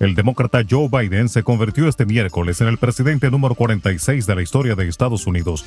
[0.00, 4.40] El demócrata Joe Biden se convirtió este miércoles en el presidente número 46 de la
[4.40, 5.66] historia de Estados Unidos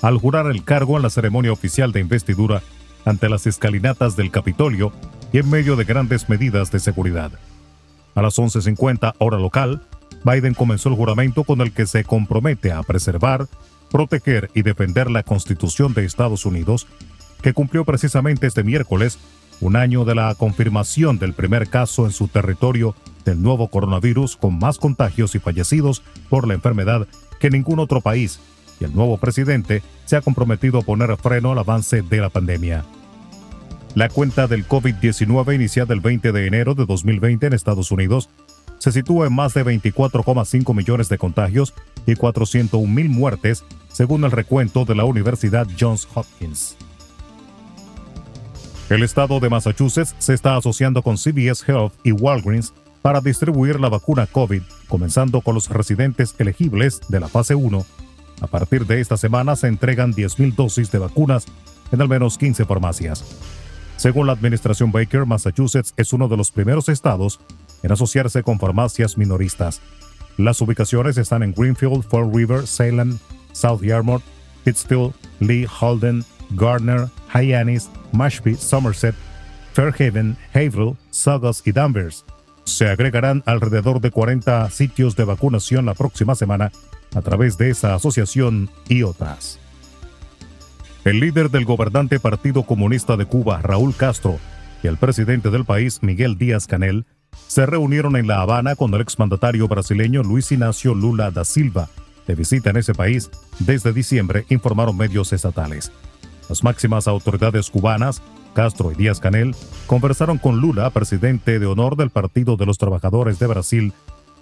[0.00, 2.62] al jurar el cargo en la ceremonia oficial de investidura
[3.04, 4.94] ante las escalinatas del Capitolio
[5.30, 7.32] y en medio de grandes medidas de seguridad.
[8.14, 9.82] A las 11.50 hora local,
[10.24, 13.48] Biden comenzó el juramento con el que se compromete a preservar,
[13.90, 16.86] proteger y defender la Constitución de Estados Unidos,
[17.42, 19.18] que cumplió precisamente este miércoles
[19.60, 24.58] un año de la confirmación del primer caso en su territorio del nuevo coronavirus con
[24.58, 27.06] más contagios y fallecidos por la enfermedad
[27.38, 28.40] que ningún otro país,
[28.80, 32.84] y el nuevo presidente se ha comprometido a poner freno al avance de la pandemia.
[33.94, 38.30] La cuenta del COVID-19 iniciada el 20 de enero de 2020 en Estados Unidos
[38.82, 41.72] se sitúa en más de 24,5 millones de contagios
[42.04, 46.76] y 401 mil muertes, según el recuento de la Universidad Johns Hopkins.
[48.90, 53.88] El estado de Massachusetts se está asociando con CBS Health y Walgreens para distribuir la
[53.88, 57.86] vacuna COVID, comenzando con los residentes elegibles de la fase 1.
[58.40, 61.46] A partir de esta semana se entregan 10.000 dosis de vacunas
[61.92, 63.24] en al menos 15 farmacias.
[63.96, 67.38] Según la administración Baker, Massachusetts es uno de los primeros estados
[67.82, 69.80] en asociarse con farmacias minoristas.
[70.36, 73.18] Las ubicaciones están en Greenfield, Fall River, Salem,
[73.52, 74.22] South Yarmouth,
[74.64, 79.14] Pittsfield, Lee, Holden, Gardner, Hyannis, Mashpee, Somerset,
[79.74, 82.24] Fairhaven, Haverhill, Saugus y Danvers.
[82.64, 86.70] Se agregarán alrededor de 40 sitios de vacunación la próxima semana
[87.14, 89.58] a través de esa asociación y otras.
[91.04, 94.38] El líder del gobernante Partido Comunista de Cuba, Raúl Castro,
[94.82, 97.06] y el presidente del país, Miguel Díaz Canel,
[97.52, 101.90] se reunieron en La Habana con el exmandatario brasileño Luis Ignacio Lula da Silva,
[102.26, 105.92] de visita en ese país desde diciembre, informaron medios estatales.
[106.48, 108.22] Las máximas autoridades cubanas,
[108.54, 109.54] Castro y Díaz Canel,
[109.86, 113.92] conversaron con Lula, presidente de honor del Partido de los Trabajadores de Brasil,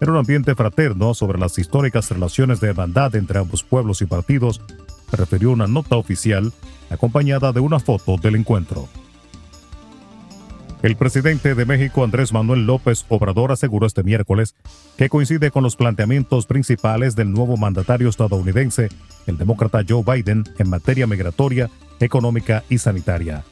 [0.01, 4.61] en un ambiente fraterno sobre las históricas relaciones de hermandad entre ambos pueblos y partidos,
[5.11, 6.53] refirió una nota oficial
[6.91, 8.89] acompañada de una foto del encuentro.
[10.83, 14.55] El presidente de México, Andrés Manuel López Obrador, aseguró este miércoles
[14.97, 18.89] que coincide con los planteamientos principales del nuevo mandatario estadounidense,
[19.27, 21.69] el demócrata Joe Biden, en materia migratoria,
[22.01, 23.45] económica y sanitaria.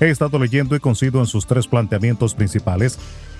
[0.00, 2.98] He estado leyendo y coincido en sus tres planteamientos principales,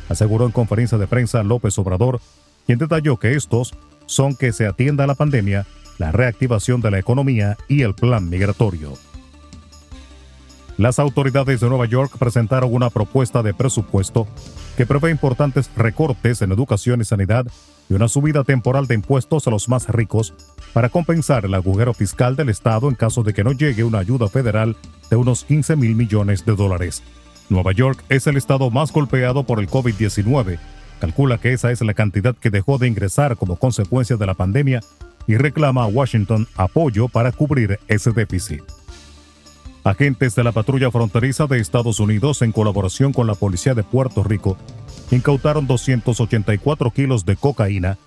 [0.09, 2.21] aseguró en conferencia de prensa López Obrador,
[2.67, 3.75] quien detalló que estos
[4.07, 5.67] son que se atienda a la pandemia,
[5.99, 8.93] la reactivación de la economía y el plan migratorio.
[10.77, 14.27] Las autoridades de Nueva York presentaron una propuesta de presupuesto
[14.77, 17.47] que prevé importantes recortes en educación y sanidad
[17.89, 20.35] y una subida temporal de impuestos a los más ricos
[20.73, 24.29] para compensar el agujero fiscal del Estado en caso de que no llegue una ayuda
[24.29, 24.77] federal
[25.11, 27.05] de unos 15 mil millones de dólares.
[27.49, 30.59] Nueva York es el estado más golpeado por el COVID-19.
[30.99, 34.81] Calcula que esa es la cantidad que dejó de ingresar como consecuencia de la pandemia
[35.29, 38.63] y reclama a Washington apoyo para cubrir ese déficit.
[39.85, 44.25] Agentes de la patrulla fronteriza de Estados Unidos, en colaboración con la policía de Puerto
[44.25, 44.57] Rico,
[45.11, 47.99] incautaron 284 kilos de cocaína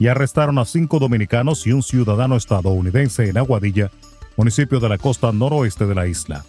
[0.00, 3.92] y arrestaron a cinco dominicanos y un ciudadano estadounidense en Aguadilla,
[4.36, 6.44] municipio de la costa noroeste de la isla.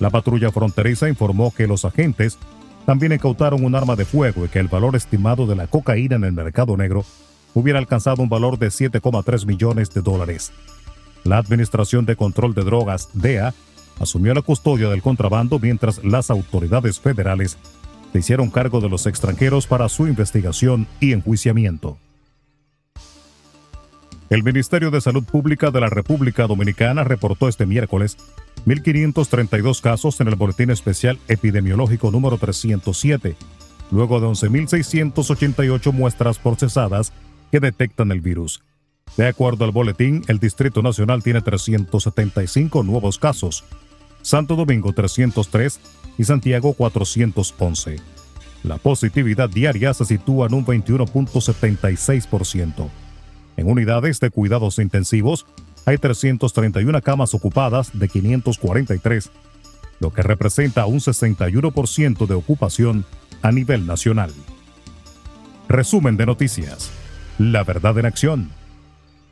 [0.00, 2.38] La patrulla fronteriza informó que los agentes
[2.86, 6.24] también incautaron un arma de fuego y que el valor estimado de la cocaína en
[6.24, 7.04] el mercado negro
[7.52, 10.50] hubiera alcanzado un valor de 7,3 millones de dólares.
[11.24, 13.52] La Administración de Control de Drogas, DEA,
[14.00, 17.58] asumió la custodia del contrabando mientras las autoridades federales
[18.12, 21.98] se hicieron cargo de los extranjeros para su investigación y enjuiciamiento.
[24.30, 28.18] El Ministerio de Salud Pública de la República Dominicana reportó este miércoles
[28.66, 33.36] 1.532 casos en el Boletín Especial Epidemiológico número 307,
[33.90, 37.12] luego de 11.688 muestras procesadas
[37.50, 38.62] que detectan el virus.
[39.18, 43.64] De acuerdo al boletín, el Distrito Nacional tiene 375 nuevos casos,
[44.22, 45.80] Santo Domingo 303
[46.18, 47.96] y Santiago 411.
[48.62, 52.88] La positividad diaria se sitúa en un 21.76%.
[53.56, 55.46] En unidades de cuidados intensivos
[55.84, 59.32] hay 331 camas ocupadas de 543,
[59.98, 63.04] lo que representa un 61% de ocupación
[63.42, 64.30] a nivel nacional.
[65.68, 66.92] Resumen de noticias.
[67.40, 68.56] La verdad en acción.